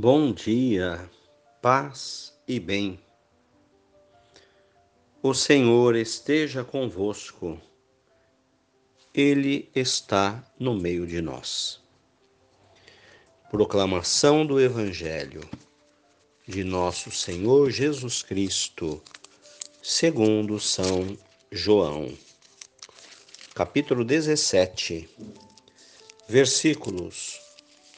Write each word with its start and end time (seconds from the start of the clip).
Bom 0.00 0.30
dia, 0.30 1.10
paz 1.60 2.32
e 2.46 2.60
bem. 2.60 3.00
O 5.20 5.34
Senhor 5.34 5.96
esteja 5.96 6.62
convosco, 6.62 7.60
Ele 9.12 9.68
está 9.74 10.40
no 10.56 10.72
meio 10.76 11.04
de 11.04 11.20
nós. 11.20 11.80
Proclamação 13.50 14.46
do 14.46 14.60
Evangelho 14.60 15.40
de 16.46 16.62
Nosso 16.62 17.10
Senhor 17.10 17.68
Jesus 17.72 18.22
Cristo, 18.22 19.02
segundo 19.82 20.60
São 20.60 21.18
João, 21.50 22.16
capítulo 23.52 24.04
17, 24.04 25.08
versículos 26.28 27.40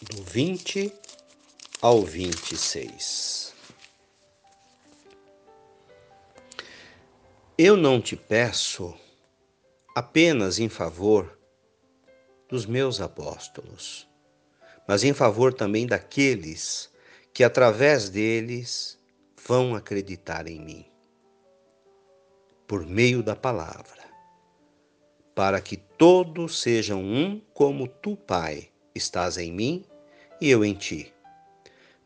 do 0.01 0.23
20 0.23 0.91
ao 0.91 1.10
26. 1.83 3.55
Eu 7.57 7.75
não 7.75 8.03
te 8.03 8.15
peço 8.17 8.95
apenas 9.97 10.59
em 10.59 10.69
favor 10.69 11.39
dos 12.51 12.67
meus 12.67 13.01
apóstolos, 13.01 14.07
mas 14.87 15.05
em 15.05 15.15
favor 15.15 15.55
também 15.55 15.87
daqueles 15.87 16.93
que 17.33 17.43
através 17.43 18.11
deles 18.11 18.99
vão 19.47 19.75
acreditar 19.75 20.47
em 20.47 20.61
mim, 20.61 20.85
por 22.69 22.85
meio 22.85 23.23
da 23.23 23.35
palavra, 23.35 24.05
para 25.35 25.63
que 25.63 25.79
todos 25.79 26.61
sejam 26.61 27.03
um 27.03 27.41
como 27.55 27.89
tu, 27.89 28.19
Pai, 28.19 28.69
estás 28.95 29.39
em 29.39 29.51
mim 29.51 29.87
e 30.43 30.51
eu 30.51 30.63
em 30.63 30.75
ti 30.75 31.11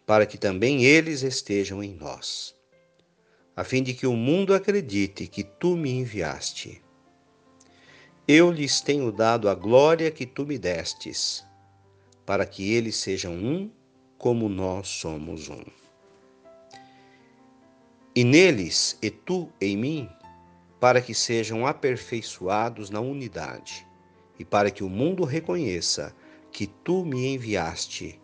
para 0.07 0.27
que 0.27 0.37
também 0.37 0.85
eles 0.85 1.23
estejam 1.23 1.83
em 1.83 1.95
nós, 1.95 2.55
a 3.57 3.65
fim 3.65 3.83
de 3.83 3.95
que 3.95 4.07
o 4.07 4.15
mundo 4.15 4.55
acredite 4.55 5.27
que 5.27 5.43
tu 5.43 5.77
me 5.77 5.91
enviaste. 5.91 6.83
Eu 8.29 8.51
lhes 8.51 8.81
tenho 8.81 9.11
dado 9.11 9.49
a 9.49 9.55
glória 9.55 10.11
que 10.11 10.27
tu 10.27 10.47
me 10.47 10.59
destes, 10.59 11.45
para 12.27 12.45
que 12.45 12.73
eles 12.73 12.97
sejam 12.97 13.35
um 13.35 13.71
como 14.19 14.49
nós 14.49 14.89
somos 14.89 15.49
um. 15.49 15.65
E 18.17 18.25
neles, 18.25 18.99
e 19.03 19.11
tu 19.11 19.51
em 19.61 19.77
mim, 19.77 20.09
para 20.81 21.01
que 21.01 21.15
sejam 21.15 21.67
aperfeiçoados 21.67 22.91
na 22.91 23.01
unidade, 23.01 23.87
e 24.39 24.45
para 24.45 24.71
que 24.71 24.85
o 24.85 24.89
mundo 24.89 25.25
reconheça 25.25 26.15
que 26.53 26.67
tu 26.67 27.05
me 27.05 27.35
enviaste 27.35 28.21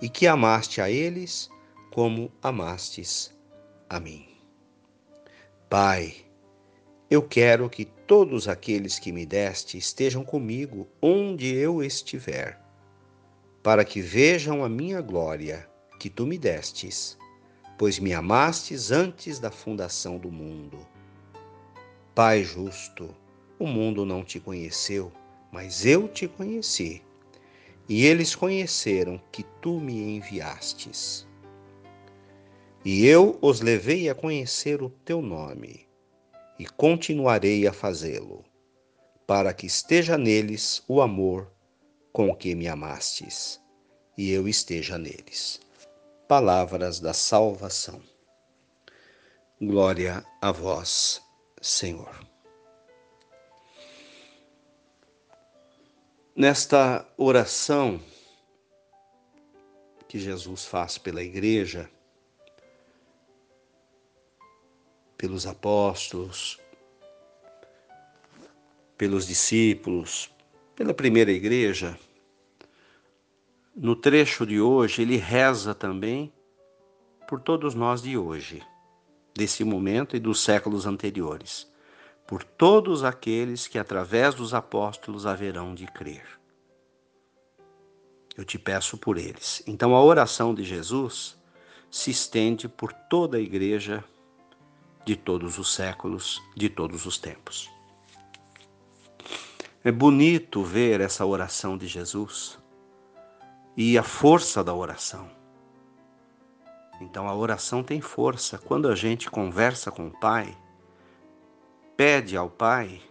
e 0.00 0.08
que 0.08 0.26
amaste 0.26 0.80
a 0.80 0.90
eles 0.90 1.50
como 1.90 2.30
amastes 2.42 3.34
a 3.88 3.98
mim. 3.98 4.26
Pai, 5.68 6.14
eu 7.10 7.22
quero 7.22 7.68
que 7.68 7.84
todos 7.84 8.48
aqueles 8.48 8.98
que 8.98 9.12
me 9.12 9.26
deste 9.26 9.76
estejam 9.76 10.24
comigo 10.24 10.86
onde 11.02 11.54
eu 11.54 11.82
estiver, 11.82 12.60
para 13.62 13.84
que 13.84 14.00
vejam 14.00 14.64
a 14.64 14.68
minha 14.68 15.00
glória 15.00 15.68
que 15.98 16.08
tu 16.08 16.26
me 16.26 16.38
destes, 16.38 17.18
pois 17.76 17.98
me 17.98 18.12
amastes 18.12 18.90
antes 18.90 19.38
da 19.38 19.50
fundação 19.50 20.18
do 20.18 20.30
mundo. 20.30 20.78
Pai 22.14 22.44
justo, 22.44 23.14
o 23.58 23.66
mundo 23.66 24.04
não 24.04 24.22
te 24.22 24.38
conheceu, 24.38 25.12
mas 25.50 25.84
eu 25.84 26.08
te 26.08 26.28
conheci 26.28 27.02
e 27.88 28.04
eles 28.04 28.34
conheceram 28.34 29.20
que 29.32 29.42
tu 29.62 29.80
me 29.80 30.16
enviastes. 30.16 31.26
E 32.84 33.06
eu 33.06 33.38
os 33.40 33.60
levei 33.60 34.08
a 34.08 34.14
conhecer 34.14 34.82
o 34.82 34.90
teu 34.90 35.22
nome, 35.22 35.88
e 36.58 36.66
continuarei 36.66 37.66
a 37.66 37.72
fazê-lo, 37.72 38.44
para 39.26 39.52
que 39.52 39.66
esteja 39.66 40.18
neles 40.18 40.82
o 40.88 41.00
amor 41.00 41.50
com 42.12 42.34
que 42.34 42.54
me 42.54 42.68
amastes, 42.68 43.60
e 44.16 44.30
eu 44.30 44.48
esteja 44.48 44.98
neles. 44.98 45.60
Palavras 46.26 47.00
da 47.00 47.14
salvação. 47.14 48.02
Glória 49.60 50.24
a 50.40 50.52
vós, 50.52 51.22
Senhor. 51.60 52.28
Nesta 56.38 57.04
oração 57.16 58.00
que 60.06 60.20
Jesus 60.20 60.64
faz 60.66 60.96
pela 60.96 61.20
igreja, 61.20 61.90
pelos 65.16 65.48
apóstolos, 65.48 66.60
pelos 68.96 69.26
discípulos, 69.26 70.30
pela 70.76 70.94
primeira 70.94 71.32
igreja, 71.32 71.98
no 73.74 73.96
trecho 73.96 74.46
de 74.46 74.60
hoje, 74.60 75.02
ele 75.02 75.16
reza 75.16 75.74
também 75.74 76.32
por 77.26 77.40
todos 77.40 77.74
nós 77.74 78.00
de 78.00 78.16
hoje, 78.16 78.62
desse 79.34 79.64
momento 79.64 80.14
e 80.14 80.20
dos 80.20 80.38
séculos 80.44 80.86
anteriores 80.86 81.66
por 82.28 82.44
todos 82.44 83.04
aqueles 83.04 83.66
que 83.66 83.78
através 83.78 84.34
dos 84.34 84.52
apóstolos 84.52 85.24
haverão 85.24 85.74
de 85.74 85.86
crer. 85.86 86.38
Eu 88.36 88.44
te 88.44 88.58
peço 88.58 88.98
por 88.98 89.16
eles. 89.16 89.62
Então 89.66 89.96
a 89.96 90.04
oração 90.04 90.54
de 90.54 90.62
Jesus 90.62 91.38
se 91.90 92.10
estende 92.10 92.68
por 92.68 92.92
toda 92.92 93.38
a 93.38 93.40
igreja 93.40 94.04
de 95.06 95.16
todos 95.16 95.58
os 95.58 95.72
séculos, 95.72 96.42
de 96.54 96.68
todos 96.68 97.06
os 97.06 97.16
tempos. 97.16 97.70
É 99.82 99.90
bonito 99.90 100.62
ver 100.62 101.00
essa 101.00 101.24
oração 101.24 101.78
de 101.78 101.86
Jesus 101.86 102.58
e 103.74 103.96
a 103.96 104.02
força 104.02 104.62
da 104.62 104.74
oração. 104.74 105.30
Então 107.00 107.26
a 107.26 107.34
oração 107.34 107.82
tem 107.82 108.02
força. 108.02 108.58
Quando 108.58 108.86
a 108.86 108.94
gente 108.94 109.30
conversa 109.30 109.90
com 109.90 110.08
o 110.08 110.20
Pai, 110.20 110.54
pede 111.98 112.36
ao 112.36 112.48
Pai, 112.48 113.02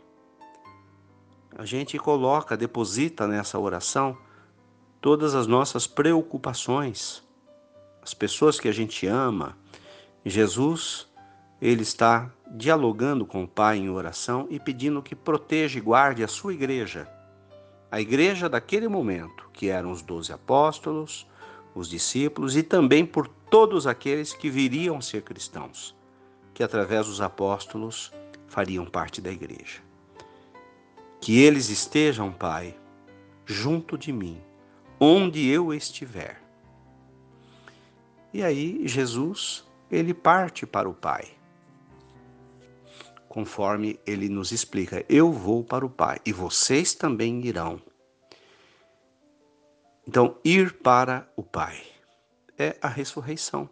a 1.58 1.66
gente 1.66 2.00
coloca, 2.00 2.56
deposita 2.56 3.28
nessa 3.28 3.60
oração 3.60 4.18
todas 5.02 5.36
as 5.36 5.46
nossas 5.46 5.86
preocupações, 5.86 7.22
as 8.02 8.14
pessoas 8.14 8.62
que 8.62 8.70
a 8.70 8.72
gente 8.72 9.06
ama. 9.06 9.58
Jesus, 10.24 11.06
ele 11.62 11.82
está 11.82 12.32
dialogando 12.50 13.26
com 13.26 13.44
o 13.44 13.48
Pai 13.48 13.76
em 13.76 13.90
oração 13.90 14.48
e 14.50 14.58
pedindo 14.58 15.04
que 15.04 15.18
proteja 15.18 15.80
e 15.80 15.82
guarde 15.82 16.24
a 16.24 16.28
sua 16.30 16.54
igreja, 16.54 17.10
a 17.92 18.00
igreja 18.00 18.48
daquele 18.48 18.88
momento, 18.88 19.50
que 19.52 19.68
eram 19.68 19.92
os 19.92 20.02
doze 20.02 20.32
apóstolos, 20.32 21.28
os 21.76 21.90
discípulos 21.90 22.56
e 22.56 22.64
também 22.64 23.06
por 23.06 23.28
todos 23.28 23.86
aqueles 23.86 24.32
que 24.32 24.50
viriam 24.50 25.02
ser 25.02 25.24
cristãos, 25.24 25.94
que 26.54 26.64
através 26.64 27.08
dos 27.08 27.20
apóstolos 27.20 28.14
fariam 28.48 28.86
parte 28.86 29.22
da 29.22 29.32
igreja. 29.32 29.82
Que 31.22 31.40
eles 31.40 31.70
estejam, 31.70 32.32
Pai, 32.32 32.78
junto 33.46 33.98
de 33.98 34.12
mim, 34.12 34.42
onde 35.00 35.48
eu 35.48 35.74
estiver. 35.74 36.42
E 38.34 38.44
aí 38.44 38.88
Jesus, 38.88 39.66
ele 39.90 40.14
parte 40.14 40.66
para 40.66 40.90
o 40.90 40.94
Pai. 40.94 41.28
Conforme 43.28 44.00
ele 44.06 44.30
nos 44.30 44.52
explica, 44.52 45.06
eu 45.08 45.32
vou 45.32 45.64
para 45.64 45.86
o 45.86 45.90
Pai 45.90 46.20
e 46.26 46.34
vocês 46.34 46.94
também 46.94 47.46
irão. 47.46 47.82
Então, 50.08 50.38
ir 50.44 50.74
para 50.74 51.30
o 51.36 51.44
Pai 51.44 51.84
é 52.58 52.78
a 52.82 52.88
ressurreição. 52.88 53.70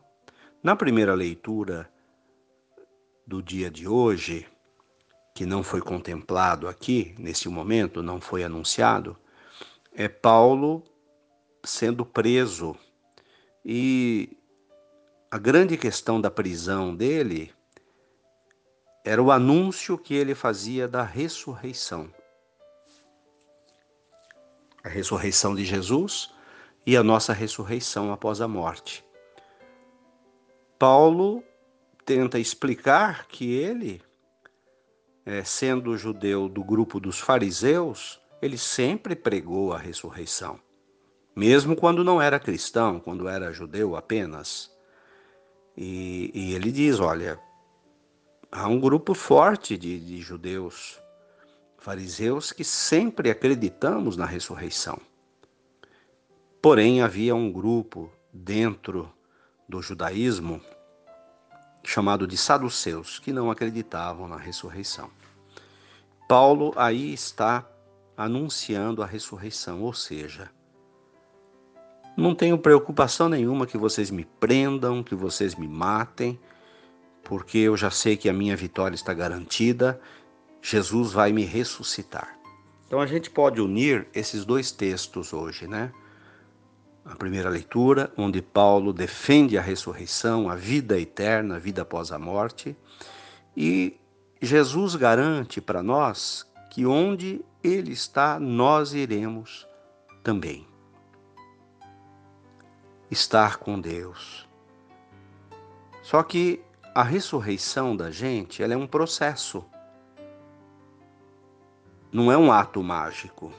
Na 0.62 0.76
primeira 0.76 1.14
leitura 1.14 1.90
do 3.26 3.42
dia 3.42 3.72
de 3.72 3.88
hoje, 3.88 4.46
que 5.36 5.46
não 5.46 5.62
foi 5.62 5.82
contemplado 5.82 6.66
aqui, 6.66 7.14
nesse 7.20 7.50
momento, 7.50 8.02
não 8.02 8.22
foi 8.22 8.42
anunciado, 8.42 9.18
é 9.94 10.08
Paulo 10.08 10.82
sendo 11.62 12.06
preso. 12.06 12.74
E 13.64 14.38
a 15.30 15.38
grande 15.38 15.76
questão 15.76 16.22
da 16.22 16.32
prisão 16.32 16.96
dele 16.96 17.54
era 19.04 19.22
o 19.22 19.30
anúncio 19.30 19.98
que 19.98 20.14
ele 20.14 20.34
fazia 20.34 20.88
da 20.88 21.04
ressurreição. 21.04 22.10
A 24.86 24.88
ressurreição 24.88 25.54
de 25.54 25.66
Jesus 25.66 26.32
e 26.86 26.96
a 26.96 27.04
nossa 27.04 27.34
ressurreição 27.34 28.14
após 28.14 28.40
a 28.40 28.48
morte. 28.48 29.04
Paulo 30.80 31.44
tenta 32.06 32.40
explicar 32.40 33.28
que 33.28 33.54
ele 33.54 34.02
é, 35.26 35.44
sendo 35.44 35.98
judeu 35.98 36.48
do 36.48 36.64
grupo 36.64 37.00
dos 37.00 37.20
fariseus, 37.20 38.22
ele 38.42 38.58
sempre 38.58 39.16
pregou 39.16 39.74
a 39.74 39.78
ressurreição. 39.78 40.60
mesmo 41.36 41.76
quando 41.76 42.04
não 42.04 42.22
era 42.22 42.40
cristão, 42.40 43.00
quando 43.00 43.28
era 43.28 43.52
judeu 43.52 43.96
apenas. 43.96 44.72
E, 45.76 46.32
e 46.34 46.54
ele 46.54 46.72
diz: 46.72 47.00
olha, 47.00 47.40
há 48.52 48.68
um 48.68 48.80
grupo 48.80 49.14
forte 49.14 49.78
de, 49.78 50.00
de 50.00 50.22
judeus, 50.22 51.02
fariseus, 51.78 52.54
que 52.54 52.64
sempre 52.64 53.30
acreditamos 53.30 54.16
na 54.16 54.26
ressurreição. 54.26 54.98
Porém, 56.62 57.02
havia 57.02 57.36
um 57.36 57.52
grupo 57.52 58.10
dentro 58.32 59.12
do 59.68 59.82
judaísmo 59.82 60.62
chamado 61.86 62.28
de 62.28 62.38
saduceus, 62.38 63.20
que 63.20 63.32
não 63.32 63.52
acreditavam 63.52 64.28
na 64.28 64.38
ressurreição. 64.38 65.10
Paulo 66.28 66.74
aí 66.76 67.14
está 67.14 67.66
anunciando 68.18 69.04
a 69.04 69.06
ressurreição, 69.06 69.82
ou 69.82 69.94
seja, 69.94 70.50
não 72.18 72.34
tenho 72.34 72.58
preocupação 72.58 73.28
nenhuma 73.28 73.68
que 73.68 73.78
vocês 73.78 74.10
me 74.10 74.24
prendam, 74.24 75.04
que 75.04 75.14
vocês 75.14 75.54
me 75.54 75.68
matem, 75.68 76.40
porque 77.24 77.58
eu 77.58 77.76
já 77.76 77.92
sei 77.92 78.16
que 78.16 78.30
a 78.30 78.34
minha 78.34 78.56
vitória 78.56 78.96
está 78.96 79.14
garantida. 79.14 80.00
Jesus 80.62 81.12
vai 81.12 81.34
me 81.34 81.44
ressuscitar. 81.44 82.40
Então 82.88 83.02
a 83.02 83.06
gente 83.06 83.30
pode 83.30 83.60
unir 83.60 84.08
esses 84.14 84.46
dois 84.46 84.72
textos 84.72 85.34
hoje, 85.34 85.68
né? 85.68 85.92
A 87.06 87.16
primeira 87.16 87.50
leitura, 87.50 88.12
onde 88.18 88.42
Paulo 88.42 88.92
defende 88.92 89.58
a 89.58 89.62
ressurreição, 89.62 90.50
a 90.50 90.56
vida 90.56 91.00
eterna, 91.00 91.58
a 91.58 91.60
vida 91.60 91.84
após 91.84 92.12
a 92.12 92.18
morte, 92.18 92.76
e 93.56 93.96
Jesus 94.42 94.96
garante 94.96 95.62
para 95.62 95.84
nós 95.84 96.46
que 96.72 96.86
onde 96.86 97.46
ele 97.64 97.92
está, 97.92 98.40
nós 98.40 98.94
iremos 98.94 99.68
também 100.24 100.68
estar 103.10 103.58
com 103.58 103.80
Deus. 103.80 104.48
Só 106.02 106.22
que 106.22 106.62
a 106.94 107.04
ressurreição 107.04 107.96
da 107.96 108.12
gente, 108.12 108.62
ela 108.62 108.74
é 108.74 108.78
um 108.78 108.88
processo. 108.88 109.66
Não 112.12 112.32
é 112.32 112.38
um 112.38 112.52
ato 112.52 112.82
mágico. 112.84 113.52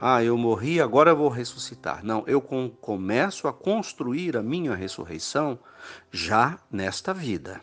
Ah, 0.00 0.22
eu 0.22 0.36
morri, 0.36 0.80
agora 0.80 1.10
eu 1.10 1.16
vou 1.16 1.28
ressuscitar. 1.28 2.04
Não, 2.04 2.22
eu 2.26 2.42
começo 2.42 3.48
a 3.48 3.52
construir 3.52 4.36
a 4.36 4.42
minha 4.42 4.74
ressurreição 4.74 5.58
já 6.10 6.58
nesta 6.70 7.14
vida. 7.14 7.62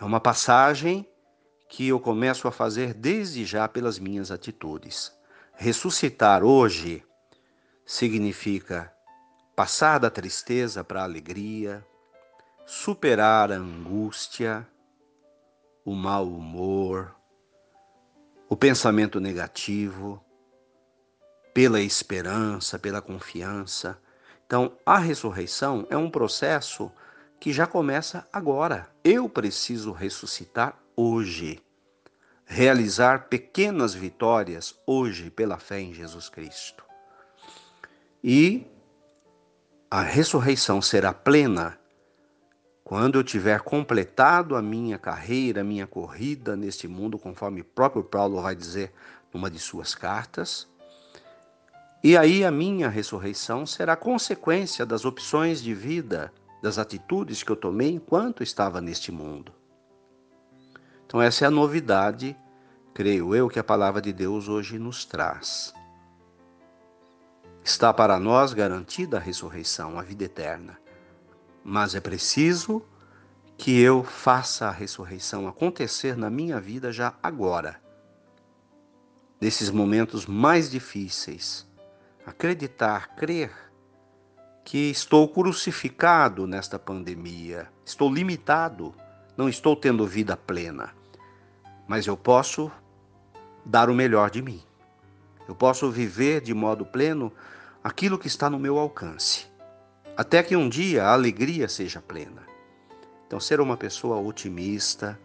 É 0.00 0.04
uma 0.04 0.20
passagem 0.20 1.06
que 1.68 1.88
eu 1.88 1.98
começo 1.98 2.46
a 2.46 2.52
fazer 2.52 2.94
desde 2.94 3.44
já 3.44 3.68
pelas 3.68 3.98
minhas 3.98 4.30
atitudes. 4.30 5.12
Ressuscitar 5.54 6.44
hoje 6.44 7.04
significa 7.84 8.92
passar 9.54 9.98
da 9.98 10.10
tristeza 10.10 10.82
para 10.84 11.00
a 11.00 11.04
alegria, 11.04 11.84
superar 12.64 13.50
a 13.50 13.56
angústia, 13.56 14.66
o 15.84 15.94
mau 15.94 16.26
humor, 16.26 17.14
o 18.50 18.56
pensamento 18.56 19.20
negativo, 19.20 20.20
pela 21.54 21.80
esperança, 21.80 22.80
pela 22.80 23.00
confiança. 23.00 23.96
Então, 24.44 24.76
a 24.84 24.98
ressurreição 24.98 25.86
é 25.88 25.96
um 25.96 26.10
processo 26.10 26.90
que 27.38 27.52
já 27.52 27.64
começa 27.64 28.26
agora. 28.32 28.90
Eu 29.04 29.28
preciso 29.28 29.92
ressuscitar 29.92 30.76
hoje. 30.96 31.62
Realizar 32.44 33.28
pequenas 33.28 33.94
vitórias 33.94 34.74
hoje 34.84 35.30
pela 35.30 35.56
fé 35.56 35.78
em 35.80 35.94
Jesus 35.94 36.28
Cristo. 36.28 36.84
E 38.22 38.66
a 39.88 40.02
ressurreição 40.02 40.82
será 40.82 41.12
plena 41.12 41.78
quando 42.90 43.20
eu 43.20 43.22
tiver 43.22 43.60
completado 43.60 44.56
a 44.56 44.60
minha 44.60 44.98
carreira, 44.98 45.60
a 45.60 45.64
minha 45.64 45.86
corrida 45.86 46.56
neste 46.56 46.88
mundo, 46.88 47.20
conforme 47.20 47.62
próprio 47.62 48.02
Paulo 48.02 48.42
vai 48.42 48.56
dizer 48.56 48.92
numa 49.32 49.48
de 49.48 49.60
suas 49.60 49.94
cartas. 49.94 50.66
E 52.02 52.16
aí 52.16 52.44
a 52.44 52.50
minha 52.50 52.88
ressurreição 52.88 53.64
será 53.64 53.94
consequência 53.94 54.84
das 54.84 55.04
opções 55.04 55.62
de 55.62 55.72
vida, 55.72 56.32
das 56.60 56.78
atitudes 56.78 57.44
que 57.44 57.52
eu 57.52 57.54
tomei 57.54 57.92
enquanto 57.92 58.42
estava 58.42 58.80
neste 58.80 59.12
mundo. 59.12 59.52
Então, 61.06 61.22
essa 61.22 61.44
é 61.44 61.46
a 61.46 61.50
novidade, 61.50 62.36
creio 62.92 63.36
eu, 63.36 63.48
que 63.48 63.60
a 63.60 63.64
palavra 63.64 64.02
de 64.02 64.12
Deus 64.12 64.48
hoje 64.48 64.80
nos 64.80 65.04
traz. 65.04 65.72
Está 67.62 67.94
para 67.94 68.18
nós 68.18 68.52
garantida 68.52 69.18
a 69.18 69.20
ressurreição, 69.20 69.96
a 69.96 70.02
vida 70.02 70.24
eterna. 70.24 70.76
Mas 71.64 71.94
é 71.94 72.00
preciso 72.00 72.82
que 73.58 73.78
eu 73.78 74.02
faça 74.02 74.68
a 74.68 74.70
ressurreição 74.70 75.46
acontecer 75.46 76.16
na 76.16 76.30
minha 76.30 76.58
vida 76.58 76.90
já 76.90 77.14
agora. 77.22 77.78
Nesses 79.38 79.70
momentos 79.70 80.24
mais 80.24 80.70
difíceis, 80.70 81.66
acreditar, 82.24 83.14
crer 83.16 83.52
que 84.64 84.90
estou 84.90 85.28
crucificado 85.28 86.46
nesta 86.46 86.78
pandemia, 86.78 87.68
estou 87.84 88.12
limitado, 88.12 88.94
não 89.36 89.48
estou 89.48 89.74
tendo 89.74 90.06
vida 90.06 90.36
plena, 90.36 90.94
mas 91.88 92.06
eu 92.06 92.16
posso 92.16 92.70
dar 93.64 93.90
o 93.90 93.94
melhor 93.94 94.30
de 94.30 94.40
mim. 94.40 94.62
Eu 95.48 95.54
posso 95.54 95.90
viver 95.90 96.40
de 96.40 96.54
modo 96.54 96.86
pleno 96.86 97.32
aquilo 97.82 98.18
que 98.18 98.28
está 98.28 98.48
no 98.48 98.58
meu 98.58 98.78
alcance, 98.78 99.49
até 100.20 100.42
que 100.42 100.54
um 100.54 100.68
dia 100.68 101.04
a 101.04 101.14
alegria 101.14 101.66
seja 101.66 101.98
plena. 101.98 102.46
Então, 103.26 103.40
ser 103.40 103.58
uma 103.58 103.74
pessoa 103.74 104.18
otimista, 104.18 105.18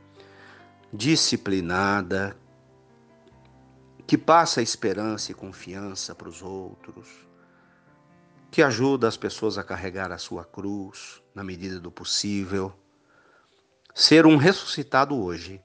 disciplinada, 0.93 2.33
que 4.07 4.17
passa 4.17 4.61
esperança 4.61 5.33
e 5.33 5.35
confiança 5.35 6.15
para 6.15 6.29
os 6.29 6.41
outros, 6.41 7.09
que 8.49 8.63
ajuda 8.63 9.05
as 9.05 9.17
pessoas 9.17 9.57
a 9.57 9.65
carregar 9.65 10.13
a 10.13 10.17
sua 10.17 10.45
cruz 10.45 11.21
na 11.33 11.43
medida 11.43 11.77
do 11.77 11.91
possível. 11.91 12.73
Ser 13.93 14.25
um 14.25 14.37
ressuscitado 14.37 15.21
hoje, 15.21 15.61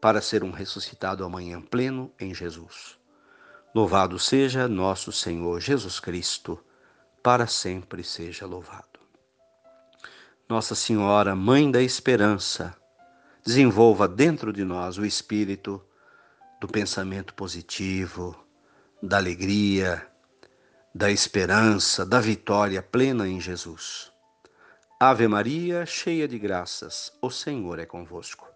para 0.00 0.20
ser 0.20 0.42
um 0.42 0.50
ressuscitado 0.50 1.24
amanhã 1.24 1.62
pleno 1.62 2.12
em 2.18 2.34
Jesus. 2.34 2.98
Louvado 3.72 4.18
seja 4.18 4.66
nosso 4.66 5.12
Senhor 5.12 5.60
Jesus 5.60 6.00
Cristo, 6.00 6.58
para 7.22 7.46
sempre 7.46 8.02
seja 8.02 8.46
louvado. 8.46 9.00
Nossa 10.48 10.74
Senhora, 10.74 11.36
Mãe 11.36 11.70
da 11.70 11.80
Esperança, 11.80 12.76
desenvolva 13.44 14.08
dentro 14.08 14.52
de 14.52 14.64
nós 14.64 14.98
o 14.98 15.06
espírito 15.06 15.82
do 16.60 16.68
pensamento 16.68 17.32
positivo, 17.34 18.36
da 19.02 19.16
alegria, 19.16 20.06
da 20.94 21.10
esperança, 21.10 22.04
da 22.04 22.20
vitória 22.20 22.82
plena 22.82 23.28
em 23.28 23.40
Jesus. 23.40 24.12
Ave 25.00 25.26
Maria, 25.26 25.84
cheia 25.86 26.28
de 26.28 26.38
graças, 26.38 27.12
o 27.20 27.30
Senhor 27.30 27.78
é 27.78 27.86
convosco. 27.86 28.48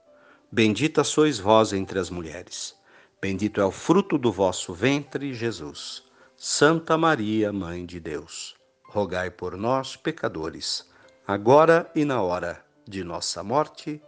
Bendita 0.52 1.02
sois 1.02 1.38
vós 1.38 1.72
entre 1.72 1.98
as 1.98 2.10
mulheres. 2.10 2.76
Bendito 3.20 3.60
é 3.60 3.64
o 3.64 3.72
fruto 3.72 4.16
do 4.16 4.30
vosso 4.30 4.72
ventre, 4.72 5.34
Jesus. 5.34 6.05
Santa 6.38 6.98
Maria, 6.98 7.50
Mãe 7.50 7.86
de 7.86 7.98
Deus, 7.98 8.54
rogai 8.84 9.30
por 9.30 9.56
nós, 9.56 9.96
pecadores, 9.96 10.86
agora 11.26 11.90
e 11.94 12.04
na 12.04 12.20
hora 12.20 12.62
de 12.86 13.02
nossa 13.02 13.42
morte. 13.42 14.02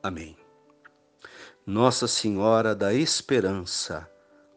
Amém. 0.00 0.36
Nossa 1.66 2.06
Senhora 2.06 2.72
da 2.72 2.94
Esperança, 2.94 4.08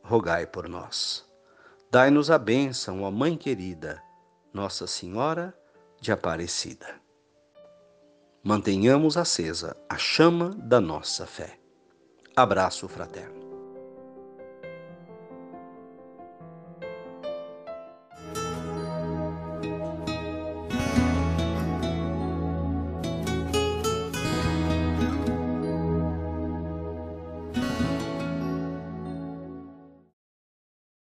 rogai 0.04 0.46
por 0.46 0.70
nós. 0.70 1.28
Dai-nos 1.90 2.30
a 2.30 2.38
bênção, 2.38 3.02
ó 3.02 3.10
Mãe 3.10 3.36
querida, 3.36 4.00
Nossa 4.54 4.86
Senhora 4.86 5.52
de 6.00 6.12
Aparecida. 6.12 7.02
Mantenhamos 8.44 9.18
acesa 9.18 9.76
a 9.90 9.98
chama 9.98 10.52
da 10.52 10.80
nossa 10.80 11.26
fé. 11.26 11.58
Abraço 12.36 12.88
fraterno. 12.88 13.35